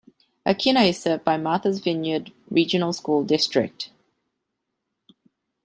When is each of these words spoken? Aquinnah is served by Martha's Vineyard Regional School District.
Aquinnah 0.47 0.89
is 0.89 0.99
served 0.99 1.23
by 1.23 1.37
Martha's 1.37 1.77
Vineyard 1.79 2.33
Regional 2.49 2.91
School 2.91 3.23
District. 3.23 3.91